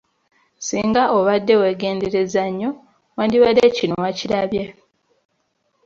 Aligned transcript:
Singa 0.67 1.03
obadde 1.17 1.53
weegenderezza 1.61 2.43
nyo 2.59 2.69
wandibadde 3.17 3.65
kino 3.77 3.93
waakirabye. 4.03 4.63